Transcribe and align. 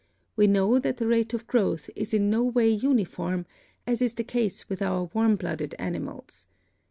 We 0.35 0.47
know 0.47 0.79
that 0.79 0.97
the 0.97 1.05
rate 1.05 1.31
of 1.35 1.45
growth 1.45 1.87
is 1.95 2.11
in 2.11 2.31
no 2.31 2.41
way 2.41 2.67
uniform, 2.69 3.45
as 3.85 4.01
is 4.01 4.15
the 4.15 4.23
case 4.23 4.67
with 4.67 4.81
our 4.81 5.11
warm 5.13 5.35
blooded 5.35 5.75
animals. 5.77 6.47